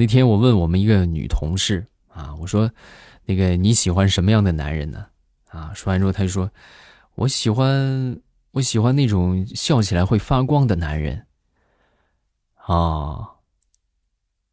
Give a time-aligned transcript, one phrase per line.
[0.00, 2.70] 那天我问我们一个女同事啊，我说，
[3.26, 5.04] 那个你喜欢什么样的男人呢？
[5.50, 6.50] 啊，说完之后，她就说，
[7.16, 8.18] 我喜欢
[8.52, 11.26] 我喜欢那种笑起来会发光的男人。
[12.54, 13.32] 啊，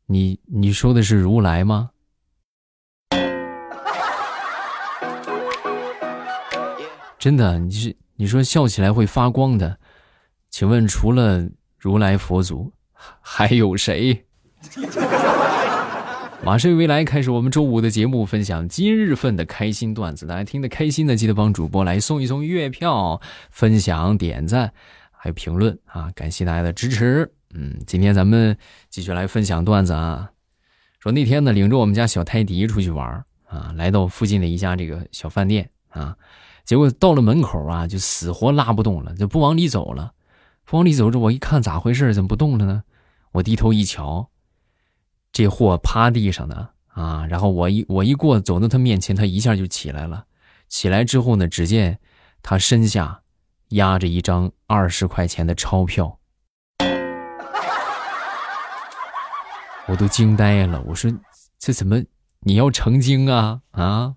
[0.08, 1.92] 你你说的是如来吗？
[7.18, 9.80] 真的，你是你说笑起来会发光的，
[10.50, 12.74] 请问除了如来佛祖，
[13.22, 14.27] 还有谁？
[16.44, 23.20] 马上未来开始我们周五的节目，分享今日份的开心段子，大家听得开心的记得帮主播来送一送月票、
[23.50, 24.72] 分享、点赞，
[25.12, 26.12] 还有评论啊！
[26.16, 27.32] 感谢大家的支持。
[27.54, 28.58] 嗯，今天咱们
[28.90, 30.32] 继续来分享段子啊。
[31.00, 36.16] 说那天呢，领着我们家小泰迪出去玩啊，来到附近的一家这个小饭店啊。
[36.64, 40.14] 结果到了门口啊，就死活拉不动了，就不往里走了。
[40.66, 42.14] 不往里走着，我一看咋回事？
[42.14, 42.84] 怎么不动了呢？
[43.32, 44.30] 我低头一瞧，
[45.38, 47.24] 这货趴地上呢啊！
[47.30, 50.26] 然后我一我一过走到他面前，他一下就起来了。
[50.68, 52.00] 起来之后呢，只见
[52.42, 53.22] 他身下
[53.70, 56.18] 压着一张二十块钱的钞票，
[59.86, 60.82] 我都惊呆了。
[60.88, 61.14] 我说
[61.60, 62.02] ：“这怎么
[62.40, 64.16] 你要成精啊啊？”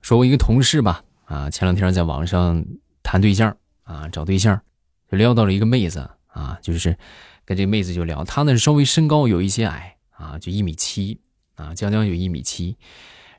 [0.00, 2.64] 说，我一个同事吧，啊，前两天在网上
[3.02, 4.60] 谈对象啊，找对象，
[5.10, 6.96] 就撩到了一个妹子啊，就是
[7.44, 11.20] 跟这妹子就聊，她呢稍微身高有一些矮啊，就一米七
[11.56, 12.76] 啊，将将有一米七，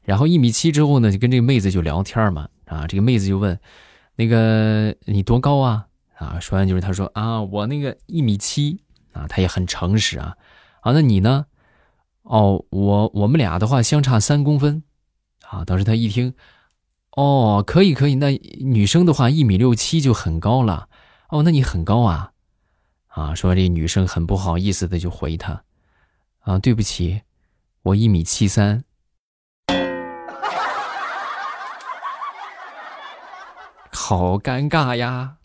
[0.04, 3.58] 然后一米七之后呢，就跟这个妹子就聊天嘛，啊，这个妹子就问，
[4.16, 5.88] 那个你多高啊？
[6.16, 8.82] 啊，说完就是她说啊，我那个一米七
[9.14, 10.36] 啊，她也很诚实啊，
[10.82, 11.46] 啊，那你呢？
[12.24, 14.84] 哦，我我们俩的话相差三公分，
[15.48, 16.34] 啊，当时她一听。
[17.18, 20.88] 哦，可以可以，那女生的话一米六七就很高了。
[21.30, 22.32] 哦，那你很高啊？
[23.08, 25.64] 啊，说这女生很不好意思的就回他，
[26.42, 27.24] 啊，对不起，
[27.82, 28.84] 我一米七三。
[33.92, 35.38] 好尴尬呀。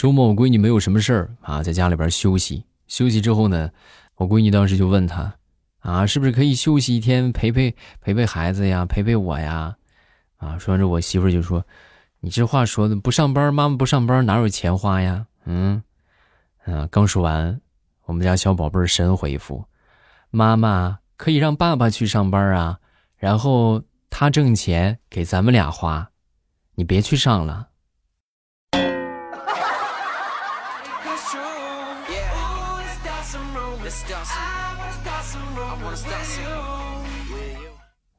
[0.00, 2.64] 周末我闺女没有什么事儿啊，在家里边休息。
[2.86, 3.70] 休息之后呢，
[4.16, 5.34] 我闺女当时就问她，
[5.80, 9.76] 啊，是不是可以休息一天陪陪陪陪孩子呀，陪陪我呀？
[10.38, 11.62] 啊，说完之后，我媳妇就说
[12.20, 15.82] ：“你这话说的，不上班，妈妈不上班，哪有钱花呀？”嗯，
[16.64, 17.60] 啊，刚说完，
[18.06, 19.62] 我们家小宝贝神回复
[20.32, 22.78] ：“妈妈可以让爸爸去上班啊，
[23.18, 26.10] 然后他挣钱给咱们俩花，
[26.74, 27.66] 你别去上了。”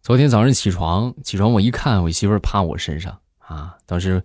[0.01, 3.78] 昨天早上起床，起床我一看，我媳妇趴我身上啊！
[3.85, 4.23] 当时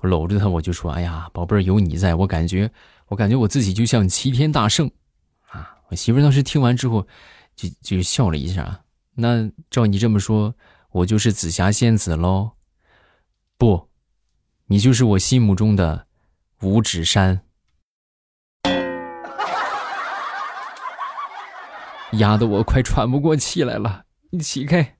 [0.00, 2.68] 我搂着她，我就说：“哎呀，宝贝儿，有你在我感觉，
[3.06, 4.90] 我感觉我自己就像齐天大圣
[5.50, 7.06] 啊！”我媳妇当时听完之后，
[7.54, 8.82] 就就笑了一下。
[9.14, 10.56] 那照你这么说，
[10.90, 12.54] 我就是紫霞仙子喽？
[13.56, 13.90] 不，
[14.66, 16.08] 你就是我心目中的
[16.62, 17.42] 五指山。
[22.18, 24.96] 压得我快喘不过气来了，你起开。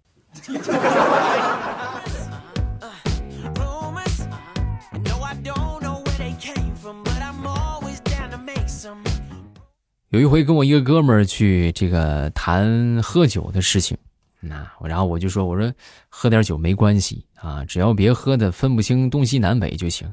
[10.08, 13.96] 有一回跟我一个哥们儿去这个谈喝酒的事情，
[14.40, 15.72] 那然后我就说我说
[16.08, 20.12] 喝点酒没关系啊，只要别喝的分不清东西南北就行，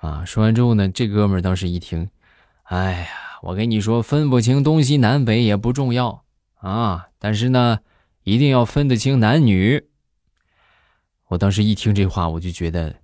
[0.00, 2.08] 啊，说完之后呢，这哥们儿当时一听，
[2.64, 3.08] 哎呀，
[3.42, 6.22] 我跟你说分不清东西南北也不重要
[6.60, 7.78] 啊，但是呢。
[8.24, 9.84] 一定要分得清男女。
[11.28, 12.94] 我当时一听这话，我就觉得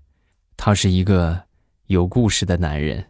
[0.57, 1.45] 他是一个
[1.87, 3.07] 有故事的男人。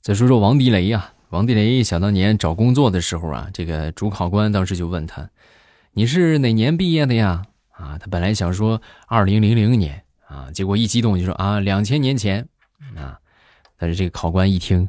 [0.00, 5.30] 再说说王地雷呀，王地雷想当年找工作的时候啊，这个主考官当时就问他
[5.92, 7.42] ：“你是哪年毕业的呀？”
[7.72, 12.46] 啊，他本来想说二零零零年啊，结果一激动就说啊两千年前
[12.94, 13.18] 啊。
[13.76, 14.88] 但是这个考官一听，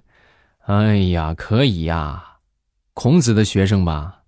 [0.66, 2.38] 哎呀，可以呀，
[2.94, 4.22] 孔子的学生吧。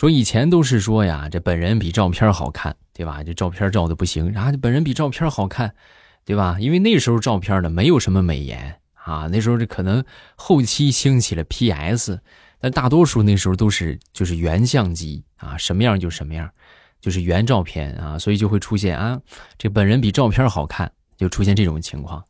[0.00, 3.22] 说以前都是说呀，这本人比照片好看，对吧？
[3.22, 5.74] 这照片照的不行，然后本人比照片好看，
[6.24, 6.56] 对吧？
[6.58, 10.02] 因为那时候照片呢没有什么美颜啊，那时候这可能
[10.36, 12.18] 后期兴起了 PS，
[12.58, 16.50] 但大多数那时候都是就是原相机啊，什么样就什么样，
[17.02, 19.20] 就是原照片啊，所以就会出现啊，
[19.58, 22.24] 这本人比照片好看，就出现这种情况。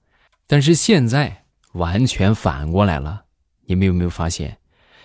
[0.48, 1.44] 但是现在
[1.74, 3.26] 完全反过来了，
[3.66, 4.58] 你们有没有发现？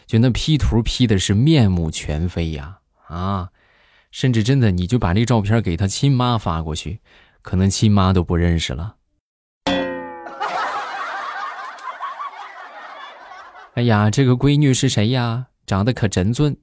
[0.08, 3.50] 就那 P 图 P 的是面目全非呀啊！
[4.12, 7.00] 甚至真的，你就把这照片给他亲妈发过去，
[7.42, 8.96] 可能亲妈都不认识了。
[13.74, 15.48] 哎呀，这个闺女是谁呀？
[15.66, 16.58] 长得可真俊。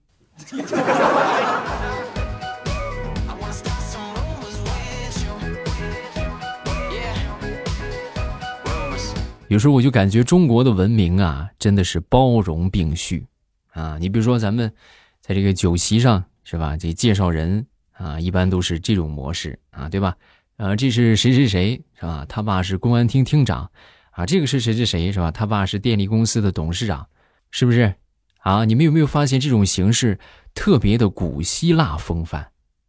[9.49, 13.27] 有时候我就感觉中国的文明啊，真的是包容并蓄
[13.73, 13.99] 啊。
[13.99, 14.73] 你比如说咱们
[15.21, 16.77] 在这个酒席上是吧？
[16.77, 20.17] 这介绍人啊，一般都是这种模式啊，对吧？
[20.57, 22.25] 呃，这是谁谁谁是吧？
[22.29, 23.71] 他爸是公安厅厅长。
[24.13, 25.31] 啊，这个是谁谁谁是吧？
[25.31, 27.09] 他爸是电力公司的董事长，
[27.51, 27.95] 是不是？
[28.41, 30.19] 啊，你们有没有发现这种形式
[30.53, 32.49] 特别的古希腊风范？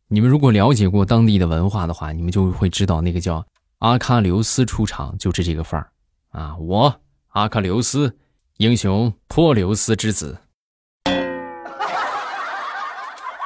[0.10, 3.48] 你们如果了解过当地的文化的话，你们就会知道那个叫
[3.78, 5.92] 阿喀琉斯出场就是这个范儿
[6.32, 6.58] 啊！
[6.58, 8.18] 我阿喀琉斯，
[8.58, 10.38] 英雄珀琉斯之子，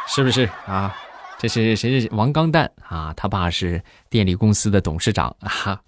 [0.08, 0.96] 是不是啊？
[1.38, 3.14] 这是谁是王刚蛋啊？
[3.16, 5.80] 他爸是电力公司的董事长啊。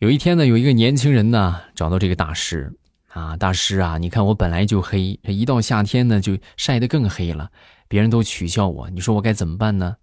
[0.00, 2.72] 有一天呢，有一个年轻人呢找到这个大师
[3.12, 7.50] 啊，大师啊，你看我本来就黑，这一到夏天呢就晒得更黑了，
[7.86, 9.96] 别人都取笑我，你说我该怎么办呢？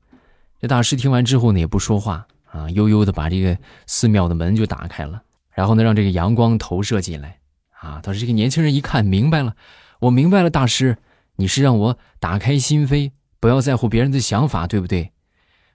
[0.61, 5.21] 这大师听完之后呢也不说话啊，悠悠的把这个寺庙的门就打开了，
[5.51, 7.39] 然后呢让这个阳光投射进来
[7.81, 7.99] 啊。
[8.01, 9.55] 当时这个年轻人一看明白了，
[9.99, 10.97] 我明白了，大师，
[11.35, 13.11] 你是让我打开心扉，
[13.41, 15.11] 不要在乎别人的想法，对不对？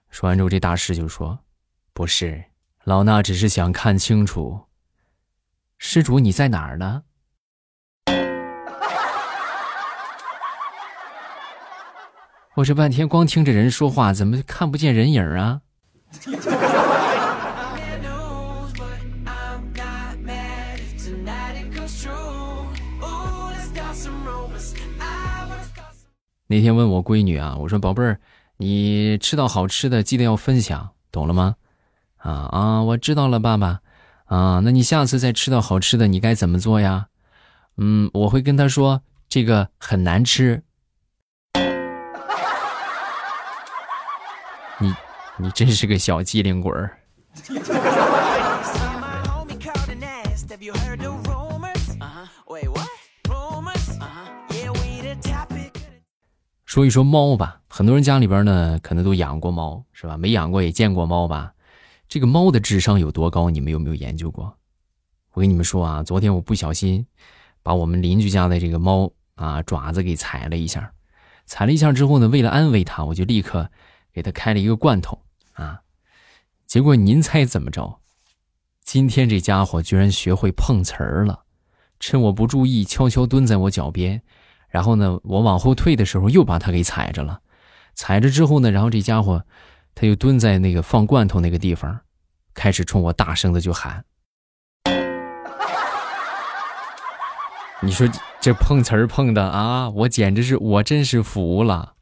[0.09, 1.39] 说完之后，这大师就说
[1.93, 2.45] ：“不是。”
[2.83, 4.61] 老衲只是想看清楚，
[5.77, 7.03] 施主你在哪儿呢？
[12.55, 15.61] 我这半天光听着人说话，怎么看不见人影啊？
[26.51, 28.19] 那天问我闺女啊，我说宝贝儿，
[28.57, 31.55] 你吃到好吃的记得要分享，懂了吗？
[32.17, 32.83] 啊啊！
[32.83, 33.79] 我知道了，爸爸。
[34.25, 37.07] 啊，那你下次再吃到好吃的，你该怎么做呀？
[37.77, 40.61] 嗯，我会跟他说这个很难吃。
[44.77, 44.93] 你，
[45.37, 46.97] 你真是个小机灵鬼儿。
[56.71, 60.15] 说一说猫吧，很多人家里边呢，可能都养过猫，是吧？
[60.15, 61.53] 没养过也见过猫吧？
[62.07, 63.49] 这个猫的智商有多高？
[63.49, 64.57] 你们有没有研究过？
[65.33, 67.05] 我跟你们说啊，昨天我不小心
[67.61, 70.93] 把我们邻居家的这个猫啊爪子给踩了一下，
[71.43, 73.69] 踩了一下之后呢，为了安慰它，我就立刻
[74.13, 75.21] 给它开了一个罐头
[75.51, 75.81] 啊。
[76.65, 77.99] 结果您猜怎么着？
[78.85, 81.43] 今天这家伙居然学会碰瓷儿了，
[81.99, 84.21] 趁我不注意，悄悄蹲在我脚边，
[84.71, 87.41] 然后呢，我往后退的时候又把他给踩着了。
[87.93, 89.45] 踩着之后呢，然后这家伙。
[89.93, 91.99] 他又蹲在那个放罐头那个地方，
[92.53, 94.05] 开始冲我大声的就喊
[97.83, 98.07] ：“你说
[98.39, 101.95] 这碰瓷儿碰的啊，我简直是我真是服了。”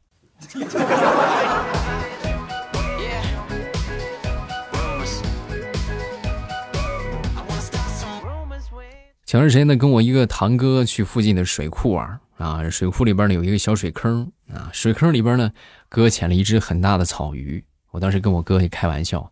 [9.26, 15.52] 前段时间呢，跟我一个堂哥去附近的水库玩啊，水库里边呢有一个小水坑啊，水坑里边呢
[15.90, 17.62] 搁浅了一只很大的草鱼。
[17.90, 19.30] 我当时跟我哥也开玩笑，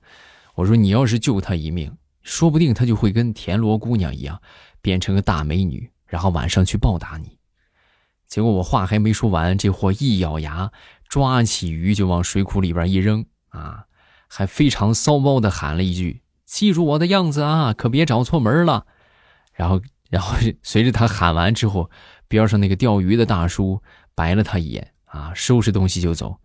[0.54, 4.42] 我说你要是救他一命，说不定他就会跟田螺姑娘一样，
[4.82, 7.38] 变成个大美女，然后晚上去报答你。
[8.26, 10.70] 结果我话还没说完，这货一咬牙，
[11.08, 13.86] 抓起鱼就往水库里边一扔啊，
[14.28, 18.84] 还非常骚包的喊了一句：“记住我的样子啊，可别找错门了。”
[19.54, 21.90] 然后，然后 随着他喊完之后，
[22.28, 23.82] 边上那个钓鱼的大叔
[24.14, 26.38] 白了他一眼啊，收拾东西就走。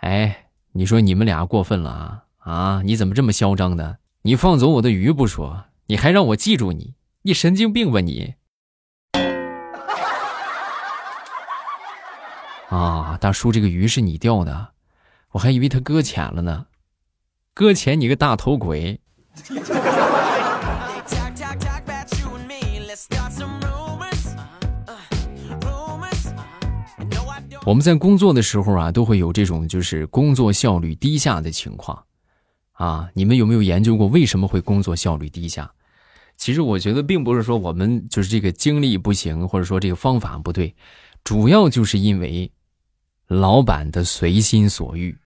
[0.00, 0.44] 哎。
[0.72, 2.82] 你说你们俩过分了啊啊！
[2.84, 3.98] 你怎么这么嚣张的？
[4.22, 6.94] 你放走我的鱼不说，你还让我记住你？
[7.22, 8.34] 你神经病吧你！
[12.68, 14.72] 啊，大叔，这个鱼是你钓的，
[15.32, 16.66] 我还以为他搁浅了呢。
[17.54, 19.00] 搁浅你个大头鬼！
[27.68, 32.02] 我们在工作的时候啊，都会有这种就是工作效率低下的情况，
[32.72, 35.70] 啊，你们有没有研究过为什么会工作效率低下？
[36.38, 40.74] 其实我觉得并不是说我们就是这个精力不行，或者说这个方法不对，
[41.22, 42.50] 主要就是因为
[43.26, 45.18] 老板的随心所欲。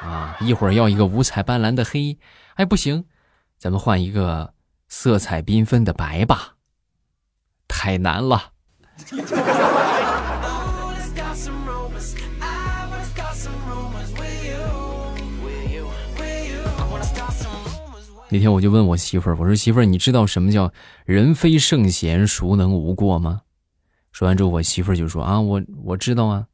[0.00, 2.16] 啊，一会儿要一个五彩斑斓的黑，
[2.54, 3.04] 哎，不行，
[3.58, 4.54] 咱们换一个
[4.88, 6.54] 色彩缤纷的白吧，
[7.68, 8.51] 太难了。
[18.28, 20.72] 那天我就问我媳妇儿，我说媳妇儿，你知道什么叫
[21.04, 23.42] 人非圣贤，孰能无过吗？
[24.10, 26.46] 说完之后，我媳妇儿就说啊，我我知道啊，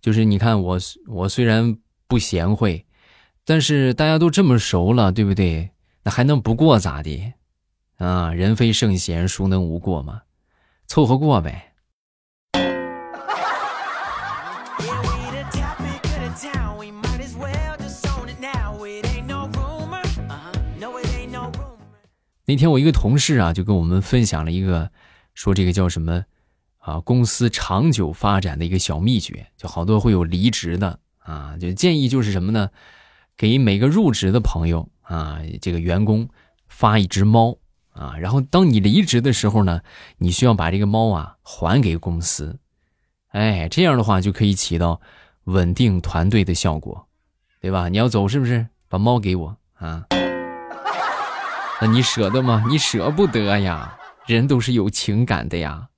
[0.00, 2.86] 就是你看我我虽然不贤惠，
[3.44, 5.70] 但是大家都这么熟了，对不对？
[6.04, 7.34] 那还能不过咋的？
[7.98, 10.22] 啊，人非圣贤，孰能无过嘛？
[10.86, 11.69] 凑合过呗。
[22.50, 24.90] 那天我一个同事啊，就跟我们分享了一个，
[25.34, 26.24] 说这个叫什么
[26.78, 32.70] 啊，公司长久发展的一个小秘诀，就好多会有离职的啊，就建议就是什么呢？
[33.36, 36.28] 给每个入职的朋友啊，这个员工
[36.66, 37.56] 发一只猫
[37.92, 39.82] 啊，然后当你离职的时候呢，
[40.18, 42.58] 你需要把这个猫啊还给公司，
[43.28, 45.00] 哎，这样的话就可以起到
[45.44, 47.06] 稳定团队的效果，
[47.60, 47.88] 对吧？
[47.88, 48.66] 你要走是不是？
[48.88, 50.06] 把猫给我啊。
[51.82, 52.62] 那你舍得吗？
[52.68, 55.88] 你舍不得呀，人都是有情感的呀。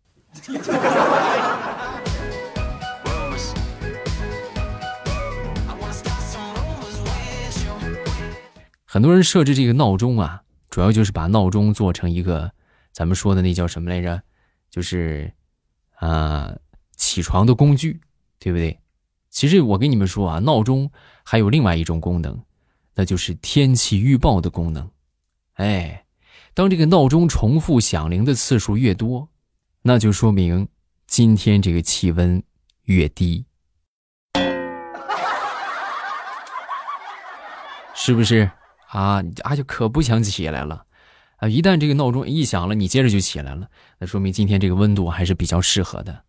[8.85, 12.53] 很多人设置这个闹钟啊，主要就是把闹钟做成一个
[12.93, 14.23] 咱们说的那叫什么来着？
[14.71, 15.33] 就是
[15.97, 16.55] 啊，
[16.95, 18.01] 起床的工具，
[18.39, 18.79] 对不对？
[19.31, 20.89] 其实我跟你们说啊，闹钟
[21.25, 22.41] 还有另外一种功能，
[22.95, 24.89] 那就是天气预报的功能。
[25.55, 26.05] 哎，
[26.55, 29.29] 当这个闹钟重复响铃的次数越多，
[29.83, 30.69] 那就说明
[31.07, 32.43] 今天这个气温
[32.85, 33.45] 越低，
[37.95, 38.51] 是不是
[38.89, 39.23] 啊？
[39.43, 40.87] 啊，就可不想起来了
[41.37, 41.49] 啊！
[41.49, 43.69] 一旦这个闹钟一响了，你接着就起来了，
[43.99, 46.25] 那说明今天这个温度还是比较适合的。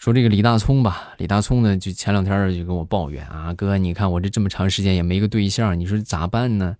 [0.00, 6.74] 说这个李大聪吧，李大聪呢，就前两天就跟我抱怨啊，哥，你看我这这么长时间也没个对象，你说咋办呢？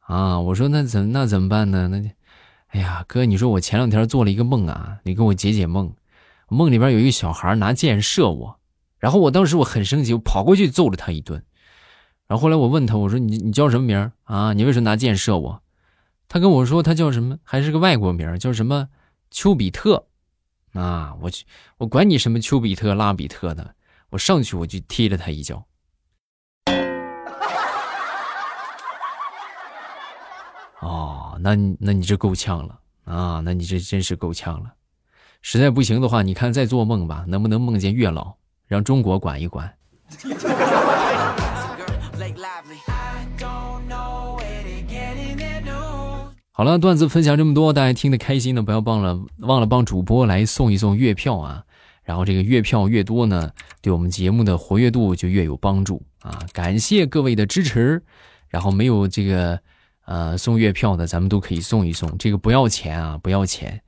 [0.00, 1.88] 啊，我说那怎那怎么办呢？
[1.88, 2.10] 那，
[2.68, 5.92] 哎呀，哥，你说我前两天做了一个梦啊，你给我解解梦。
[6.48, 8.58] 梦里边有一个小孩拿箭射我，
[8.98, 11.44] 然后我当时我很生气，我跑过去揍了他一顿。
[12.26, 14.54] 然后后来我问他，我说你你叫什么名啊？
[14.54, 15.60] 你为什么拿箭射我？
[16.28, 18.88] 他跟我说他叫什么，还是个外国名，叫什么
[19.30, 20.06] 丘比特。
[20.74, 21.14] 啊！
[21.20, 21.44] 我去，
[21.78, 23.74] 我管你什么丘比特、拉比特的，
[24.10, 25.64] 我上去我就踢了他一脚。
[30.80, 33.40] 哦，那那你这够呛了啊！
[33.44, 34.74] 那你这真是够呛了。
[35.40, 38.34] 实在不行的话，你看再做梦吧，能不能梦见月老，
[38.66, 39.72] 让中国管一管？
[46.56, 51.64] 好了，段子分享这么多，大家听得开心的，不要忘了忘了帮主播来送一送月票啊！
[52.04, 53.50] 然后这个月票越多呢，
[53.82, 56.38] 对我们节目的活跃度就越有帮助啊！
[56.52, 58.00] 感谢各位的支持。
[58.48, 59.58] 然后没有这个
[60.04, 63.82] 呃送月票的，咱们都可以送一送，这个不要钱啊，不要钱。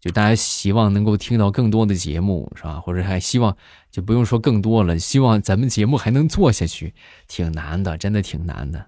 [0.00, 2.80] 就大家希望能够听到更多的节目是吧？
[2.80, 3.54] 或者还希望
[3.90, 6.94] 就不用说更多了，希望咱们节目还能做下去，
[7.28, 8.86] 挺难的，真的挺难的。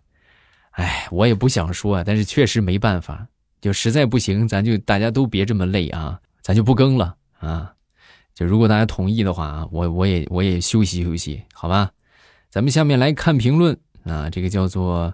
[0.79, 3.27] 哎，我也不想说，但是确实没办法，
[3.61, 7.75] 就实在不行，咱就大家都别这么累啊，咱就不更了啊。
[8.33, 11.91] 就如果大家同意的话，我我也我也休息休息，好吧？
[12.49, 15.13] 咱们下面来看评论啊，这个叫做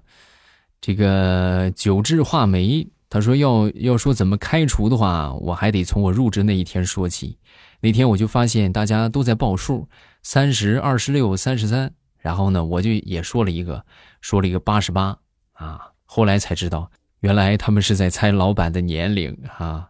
[0.83, 7.38] 这个九智画眉，他说要要说怎么开除的话，我还得从我入职那一天说起。
[7.80, 9.88] 那天我就发现大家都在报数，
[10.23, 13.83] 三十二十六、三十三，然后呢，我就也说了一个，
[14.21, 15.16] 说了一个八十八。
[15.54, 19.88] 啊，后来才知道，原来他们是在猜老板的年龄啊。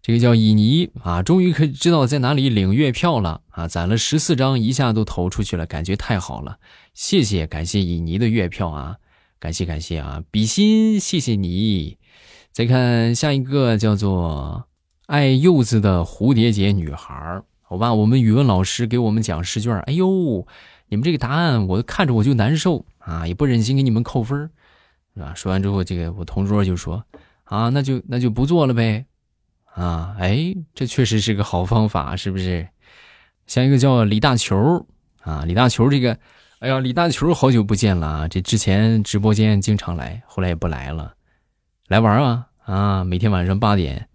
[0.00, 3.68] 这个叫以尼啊，终于可以知道在哪里领月票了啊！
[3.68, 6.58] 攒了十四张，一下都投出去了，感觉太好了。
[6.92, 8.96] 谢谢，感谢以尼的月票啊，
[9.38, 11.98] 感谢感谢啊，比心，谢谢你。
[12.50, 14.66] 再看下一个，叫做
[15.06, 20.44] 爱柚子的蝴蝶结女孩好吧，我们语文老师给我们讲试卷，哎呦，
[20.88, 24.50] 你们这个答案我看着我就难受啊，也不忍心给你们扣分儿
[25.14, 25.34] 是吧？
[25.34, 27.04] 说完之后，这个我同桌就说
[27.44, 29.06] ：“啊，那就那就不做了呗。”
[29.74, 32.68] 啊，哎，这确实是个好方法，是不是？
[33.46, 34.86] 像一个叫李大球
[35.22, 36.18] 啊，李大球这个，
[36.60, 38.28] 哎呀，李大球好久不见了啊！
[38.28, 41.14] 这之前直播间经常来，后来也不来了。
[41.88, 43.04] 来玩啊啊！
[43.04, 44.08] 每天晚上八点，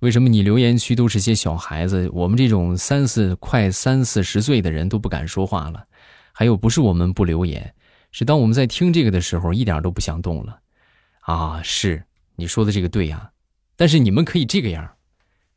[0.00, 2.08] 为什么你留言区都是些小孩子？
[2.12, 5.84] 我们这种三四快三四十岁的人都不敢说话了。
[6.32, 7.74] 还有，不是我们不留言，
[8.10, 10.60] 是当我们在听这个的时候，一点都不想动了。
[11.20, 12.02] 啊，是
[12.36, 13.30] 你说的这个对呀。
[13.76, 14.90] 但是你们可以这个样，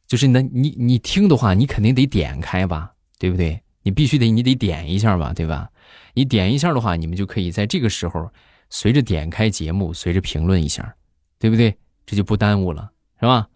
[0.08, 2.92] 就是那你你听的话，你肯定得点开吧。
[3.20, 3.62] 对不对？
[3.84, 5.70] 你必须得，你得点一下吧，对吧？
[6.14, 8.30] 你点一下的话，你们就可以在这个时候，
[8.70, 10.94] 随着点开节目，随着评论一下，
[11.40, 11.74] 对不对？
[12.06, 12.92] 这就不耽误了，
[13.22, 13.48] 是吧？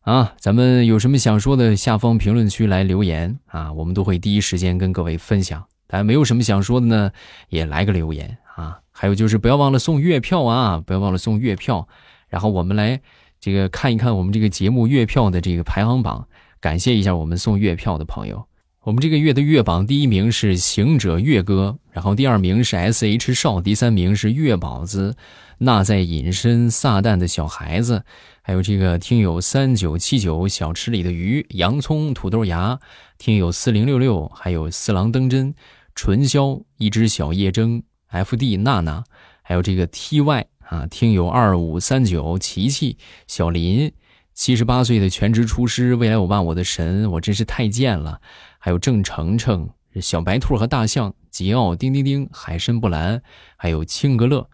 [0.00, 5.66] 啊，咱们有什么想说的，下方评论区来留言啊，我们都会第一时间跟各位分享。
[5.90, 7.10] 大家没有什么想说的呢，
[7.48, 8.78] 也来个留言啊。
[8.92, 11.88] 还有就是不要忘了送月票啊，不要忘了送月票。
[12.28, 13.00] 然后我们来
[13.40, 16.28] 这个看一看我们这个节目月票的这个排行榜，
[16.60, 18.46] 感谢一下我们送月票的朋友。
[18.82, 25.16] 我们这个月的月榜第一名是行者月哥，然后第二名是 S H 少，第三名是月宝子，
[25.58, 28.04] 那在隐身撒旦的小孩子，
[28.40, 32.80] 还有这个听友三九七九小池里的鱼，洋葱土豆芽，
[33.18, 35.54] 听友四零六六，还有四郎登真，
[35.94, 39.04] 纯潇一只小夜筝，F D 娜娜，
[39.42, 43.92] 还有这个 T Y 啊，听友二五三九琪琪小林，
[44.32, 48.20] 七十八岁的全职厨师，未来我爸我的神，我真是太贱了。
[48.58, 49.68] 还有郑程程、
[50.00, 53.22] 小白兔和大象、吉奥、丁丁丁、海参不蓝，
[53.56, 54.48] 还有青格乐，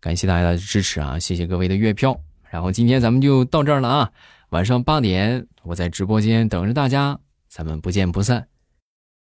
[0.00, 1.18] 感谢大家的支持啊！
[1.18, 2.20] 谢谢各位的月票。
[2.50, 4.10] 然后今天咱们就到这儿了啊！
[4.50, 7.18] 晚上八点，我在直播间等着大家，
[7.48, 8.51] 咱们不见不散。